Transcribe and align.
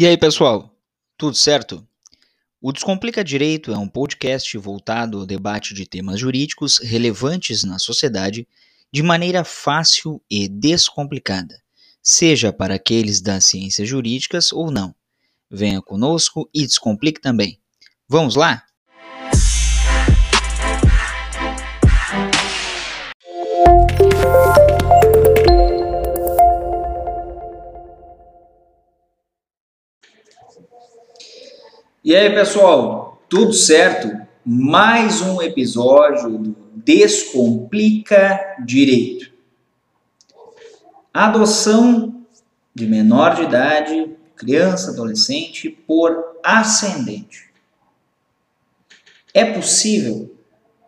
E 0.00 0.06
aí, 0.06 0.16
pessoal? 0.16 0.74
Tudo 1.18 1.36
certo? 1.36 1.86
O 2.58 2.72
Descomplica 2.72 3.22
Direito 3.22 3.70
é 3.70 3.76
um 3.76 3.86
podcast 3.86 4.56
voltado 4.56 5.18
ao 5.18 5.26
debate 5.26 5.74
de 5.74 5.84
temas 5.84 6.18
jurídicos 6.18 6.78
relevantes 6.78 7.64
na 7.64 7.78
sociedade 7.78 8.48
de 8.90 9.02
maneira 9.02 9.44
fácil 9.44 10.18
e 10.30 10.48
descomplicada, 10.48 11.54
seja 12.02 12.50
para 12.50 12.76
aqueles 12.76 13.20
das 13.20 13.44
ciências 13.44 13.86
jurídicas 13.86 14.54
ou 14.54 14.70
não. 14.70 14.94
Venha 15.50 15.82
conosco 15.82 16.48
e 16.54 16.66
descomplique 16.66 17.20
também. 17.20 17.60
Vamos 18.08 18.36
lá? 18.36 18.64
E 32.10 32.16
aí, 32.16 32.34
pessoal, 32.34 33.22
tudo 33.28 33.52
certo? 33.52 34.10
Mais 34.44 35.22
um 35.22 35.40
episódio 35.40 36.38
do 36.38 36.56
Descomplica 36.74 38.56
Direito. 38.66 39.30
Adoção 41.14 42.26
de 42.74 42.84
menor 42.84 43.36
de 43.36 43.42
idade, 43.42 44.10
criança, 44.34 44.90
adolescente, 44.90 45.70
por 45.70 46.36
ascendente. 46.42 47.48
É 49.32 49.44
possível? 49.44 50.34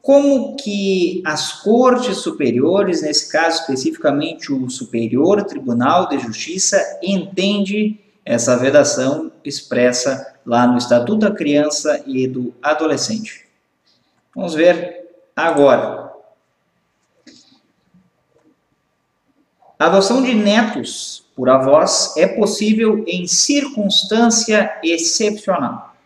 Como 0.00 0.54
que 0.54 1.20
as 1.26 1.52
cortes 1.64 2.18
superiores, 2.18 3.02
nesse 3.02 3.28
caso 3.28 3.62
especificamente 3.62 4.52
o 4.52 4.70
Superior 4.70 5.42
Tribunal 5.42 6.08
de 6.08 6.20
Justiça, 6.20 6.80
entende 7.02 7.98
essa 8.28 8.58
vedação 8.58 9.32
expressa 9.42 10.34
lá 10.44 10.66
no 10.66 10.76
Estatuto 10.76 11.20
da 11.20 11.30
Criança 11.30 12.02
e 12.06 12.28
do 12.28 12.54
Adolescente. 12.62 13.46
Vamos 14.36 14.52
ver 14.52 15.08
agora. 15.34 16.12
A 19.78 19.86
adoção 19.86 20.22
de 20.22 20.34
netos 20.34 21.24
por 21.34 21.48
avós 21.48 22.14
é 22.18 22.26
possível 22.26 23.02
em 23.06 23.26
circunstância 23.26 24.78
excepcional. 24.84 25.96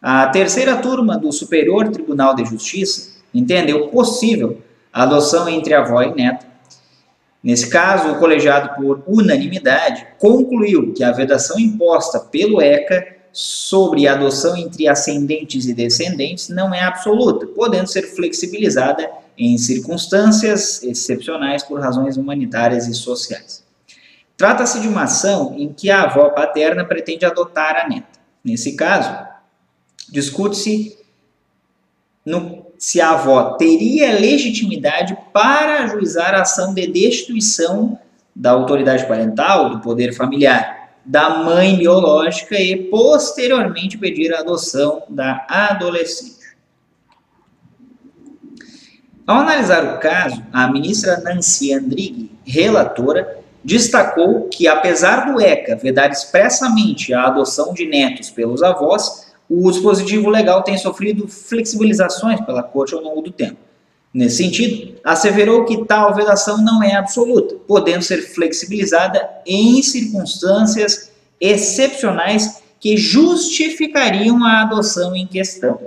A 0.00 0.26
terceira 0.28 0.74
turma 0.76 1.18
do 1.18 1.30
Superior 1.30 1.90
Tribunal 1.90 2.34
de 2.34 2.46
Justiça 2.46 3.20
entendeu 3.34 3.88
possível 3.88 4.62
a 4.90 5.02
adoção 5.02 5.46
entre 5.46 5.74
avó 5.74 6.00
e 6.00 6.14
neto 6.14 6.47
Nesse 7.48 7.70
caso, 7.70 8.12
o 8.12 8.18
colegiado, 8.18 8.74
por 8.76 9.02
unanimidade, 9.06 10.06
concluiu 10.18 10.92
que 10.92 11.02
a 11.02 11.12
vedação 11.12 11.58
imposta 11.58 12.20
pelo 12.20 12.60
ECA 12.60 13.16
sobre 13.32 14.06
a 14.06 14.12
adoção 14.12 14.54
entre 14.54 14.86
ascendentes 14.86 15.64
e 15.64 15.72
descendentes 15.72 16.50
não 16.50 16.74
é 16.74 16.82
absoluta, 16.82 17.46
podendo 17.46 17.86
ser 17.86 18.02
flexibilizada 18.02 19.10
em 19.38 19.56
circunstâncias 19.56 20.82
excepcionais 20.82 21.62
por 21.62 21.80
razões 21.80 22.18
humanitárias 22.18 22.86
e 22.86 22.92
sociais. 22.92 23.64
Trata-se 24.36 24.80
de 24.80 24.88
uma 24.88 25.04
ação 25.04 25.54
em 25.56 25.72
que 25.72 25.90
a 25.90 26.02
avó 26.02 26.28
paterna 26.28 26.84
pretende 26.84 27.24
adotar 27.24 27.76
a 27.76 27.88
neta. 27.88 28.20
Nesse 28.44 28.76
caso, 28.76 29.26
discute-se 30.10 30.98
no 32.28 32.68
se 32.78 33.00
a 33.00 33.10
avó 33.10 33.54
teria 33.54 34.18
legitimidade 34.18 35.16
para 35.32 35.82
ajuizar 35.82 36.32
a 36.34 36.42
ação 36.42 36.72
de 36.72 36.86
destituição 36.86 37.98
da 38.34 38.52
autoridade 38.52 39.04
parental, 39.06 39.70
do 39.70 39.80
poder 39.80 40.12
familiar, 40.12 40.92
da 41.04 41.42
mãe 41.42 41.76
biológica 41.76 42.54
e, 42.54 42.84
posteriormente, 42.84 43.98
pedir 43.98 44.32
a 44.32 44.40
adoção 44.40 45.02
da 45.08 45.44
adolescente. 45.48 46.38
Ao 49.26 49.38
analisar 49.38 49.96
o 49.96 49.98
caso, 49.98 50.42
a 50.52 50.68
ministra 50.68 51.18
Nancy 51.18 51.72
Andrighi, 51.72 52.30
relatora, 52.44 53.38
destacou 53.64 54.48
que, 54.48 54.68
apesar 54.68 55.32
do 55.32 55.40
ECA 55.40 55.76
vedar 55.76 56.10
expressamente 56.10 57.12
a 57.12 57.26
adoção 57.26 57.74
de 57.74 57.86
netos 57.86 58.30
pelos 58.30 58.62
avós, 58.62 59.27
o 59.48 59.70
dispositivo 59.70 60.28
legal 60.28 60.62
tem 60.62 60.76
sofrido 60.76 61.26
flexibilizações 61.26 62.40
pela 62.42 62.62
Corte 62.62 62.94
ao 62.94 63.00
longo 63.00 63.22
do 63.22 63.30
tempo. 63.30 63.56
Nesse 64.12 64.38
sentido, 64.38 64.98
asseverou 65.04 65.64
que 65.64 65.84
tal 65.84 66.14
vedação 66.14 66.58
não 66.58 66.82
é 66.82 66.94
absoluta, 66.94 67.54
podendo 67.66 68.02
ser 68.02 68.22
flexibilizada 68.22 69.28
em 69.46 69.82
circunstâncias 69.82 71.10
excepcionais 71.40 72.62
que 72.80 72.96
justificariam 72.96 74.44
a 74.44 74.62
adoção 74.62 75.14
em 75.14 75.26
questão. 75.26 75.80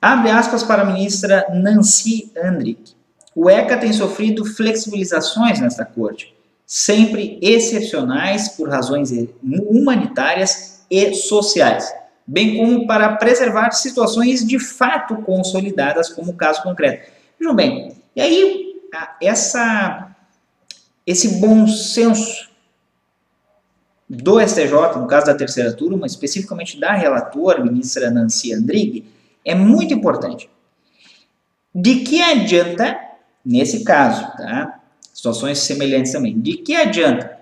Abre 0.00 0.30
aspas 0.30 0.62
para 0.62 0.82
a 0.82 0.84
ministra 0.84 1.46
Nancy 1.52 2.32
Andrick. 2.42 2.94
O 3.34 3.48
ECA 3.48 3.76
tem 3.76 3.92
sofrido 3.92 4.44
flexibilizações 4.44 5.60
nesta 5.60 5.84
corte, 5.84 6.34
sempre 6.66 7.38
excepcionais 7.42 8.48
por 8.50 8.68
razões 8.68 9.10
humanitárias 9.42 10.79
e 10.90 11.14
sociais, 11.14 11.92
bem 12.26 12.56
como 12.56 12.86
para 12.86 13.16
preservar 13.16 13.70
situações 13.70 14.46
de 14.46 14.58
fato 14.58 15.16
consolidadas, 15.22 16.08
como 16.08 16.32
o 16.32 16.36
caso 16.36 16.62
concreto. 16.62 17.10
Vejam 17.38 17.54
bem, 17.54 17.96
e 18.14 18.20
aí 18.20 18.74
essa, 19.22 20.14
esse 21.06 21.40
bom 21.40 21.66
senso 21.66 22.50
do 24.08 24.40
STJ, 24.40 24.98
no 24.98 25.06
caso 25.06 25.26
da 25.26 25.34
terceira 25.34 25.72
turma, 25.72 26.06
especificamente 26.06 26.80
da 26.80 26.92
relatora, 26.92 27.62
ministra 27.62 28.10
Nancy 28.10 28.52
Andrighi, 28.52 29.04
é 29.44 29.54
muito 29.54 29.94
importante. 29.94 30.50
De 31.72 32.00
que 32.00 32.20
adianta, 32.20 32.98
nesse 33.44 33.84
caso, 33.84 34.22
tá? 34.36 34.80
situações 35.14 35.60
semelhantes 35.60 36.12
também, 36.12 36.40
de 36.40 36.56
que 36.56 36.74
adianta 36.74 37.38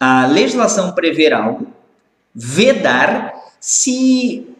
a 0.00 0.26
legislação 0.26 0.92
prever 0.92 1.34
algo 1.34 1.73
vedar 2.34 3.34
se 3.60 4.54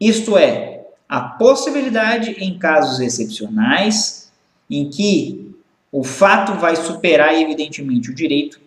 Isto 0.00 0.36
é, 0.36 0.88
a 1.08 1.20
possibilidade 1.20 2.32
em 2.32 2.58
casos 2.58 2.98
excepcionais 3.00 4.19
em 4.70 4.88
que 4.88 5.54
o 5.90 6.04
fato 6.04 6.54
vai 6.54 6.76
superar 6.76 7.34
evidentemente 7.34 8.10
o 8.10 8.14
direito 8.14 8.60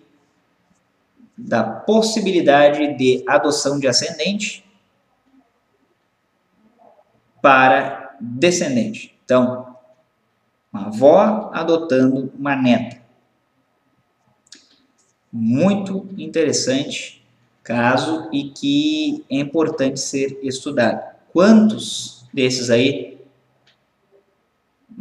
da 1.38 1.64
possibilidade 1.64 2.96
de 2.98 3.24
adoção 3.26 3.80
de 3.80 3.88
ascendente 3.88 4.66
para 7.42 8.16
descendente. 8.20 9.16
Então, 9.24 9.76
uma 10.72 10.88
avó 10.88 11.50
adotando 11.54 12.32
uma 12.38 12.56
neta. 12.56 13.02
Muito 15.32 16.08
interessante 16.18 17.24
caso 17.64 18.30
e 18.32 18.50
que 18.50 19.26
é 19.30 19.38
importante 19.38 20.00
ser 20.00 20.40
estudado. 20.44 21.02
Quantos 21.32 22.26
desses 22.34 22.70
aí 22.70 23.13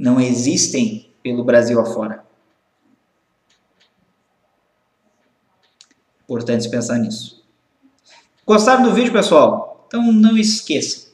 não 0.02 0.20
existem 0.20 1.08
pelo 1.22 1.44
Brasil 1.44 1.80
afora? 1.80 2.24
Importante 6.24 6.68
pensar 6.68 6.98
nisso. 6.98 7.40
Gostaram 8.44 8.82
do 8.82 8.92
vídeo, 8.92 9.12
pessoal? 9.12 9.86
Então 9.86 10.12
não 10.12 10.36
esqueçam. 10.36 11.12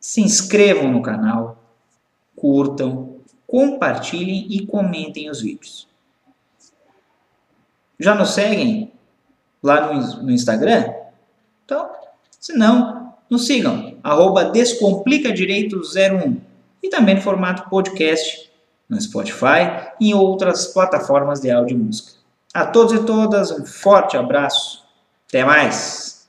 Se 0.00 0.20
inscrevam 0.20 0.90
no 0.90 1.00
canal, 1.00 1.62
curtam, 2.34 3.20
compartilhem 3.46 4.48
e 4.50 4.66
comentem 4.66 5.30
os 5.30 5.40
vídeos. 5.40 5.86
Já 8.00 8.16
nos 8.16 8.30
seguem 8.30 8.92
lá 9.62 9.92
no, 9.92 10.24
no 10.24 10.32
Instagram? 10.32 10.92
Então, 11.64 11.92
se 12.40 12.54
não, 12.54 13.14
nos 13.30 13.46
sigam, 13.46 13.96
arroba 14.02 14.50
descomplicadireito01 14.50 16.47
e 16.82 16.88
também 16.88 17.16
no 17.16 17.22
formato 17.22 17.68
podcast 17.68 18.48
no 18.88 19.00
Spotify 19.00 19.92
e 20.00 20.10
em 20.10 20.14
outras 20.14 20.68
plataformas 20.68 21.40
de 21.40 21.50
áudio 21.50 21.76
e 21.76 21.78
música. 21.78 22.12
A 22.54 22.66
todos 22.66 22.92
e 22.94 23.04
todas, 23.04 23.50
um 23.50 23.66
forte 23.66 24.16
abraço. 24.16 24.84
Até 25.28 25.44
mais! 25.44 26.26